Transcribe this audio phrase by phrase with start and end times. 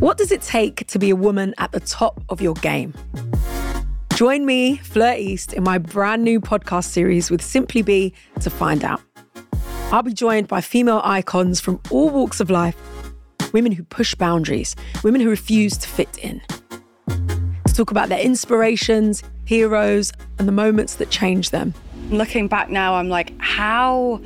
[0.00, 2.94] What does it take to be a woman at the top of your game?
[4.14, 8.84] Join me, Fleur East, in my brand new podcast series with Simply Be to find
[8.84, 9.00] out.
[9.92, 12.76] I'll be joined by female icons from all walks of life
[13.52, 16.42] women who push boundaries, women who refuse to fit in.
[17.08, 21.72] To talk about their inspirations, heroes, and the moments that change them.
[22.14, 24.20] Looking back now, I'm like, how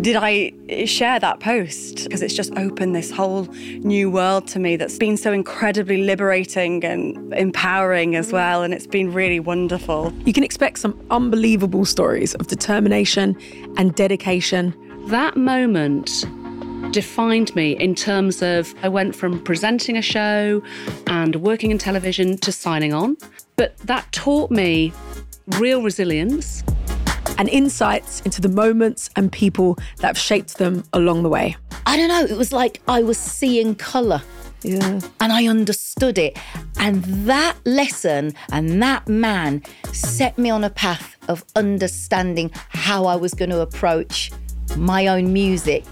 [0.00, 0.52] did I
[0.86, 2.04] share that post?
[2.04, 3.46] Because it's just opened this whole
[3.80, 8.62] new world to me that's been so incredibly liberating and empowering as well.
[8.62, 10.12] And it's been really wonderful.
[10.24, 13.36] You can expect some unbelievable stories of determination
[13.76, 14.72] and dedication.
[15.08, 16.24] That moment
[16.92, 20.62] defined me in terms of I went from presenting a show
[21.08, 23.16] and working in television to signing on.
[23.56, 24.92] But that taught me
[25.58, 26.59] real resilience
[27.40, 31.56] and insights into the moments and people that have shaped them along the way.
[31.86, 34.20] I don't know, it was like I was seeing colour.
[34.62, 35.00] Yeah.
[35.20, 36.38] And I understood it.
[36.78, 43.16] And that lesson and that man set me on a path of understanding how I
[43.16, 44.30] was going to approach
[44.76, 45.84] my own music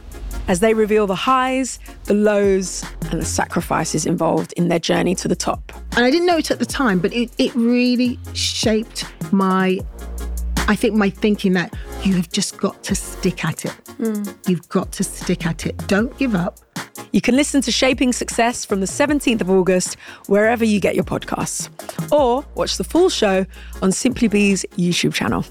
[0.48, 5.28] as they reveal the highs, the lows, and the sacrifices involved in their journey to
[5.28, 5.72] the top.
[5.96, 9.80] And I didn't know it at the time, but it, it really shaped my,
[10.68, 13.72] I think, my thinking that you have just got to stick at it.
[13.98, 14.36] Mm.
[14.46, 15.76] You've got to stick at it.
[15.88, 16.58] Don't give up.
[17.10, 21.04] You can listen to Shaping Success from the 17th of August wherever you get your
[21.04, 21.70] podcasts,
[22.12, 23.46] or watch the full show
[23.80, 25.44] on Simply Be's YouTube channel.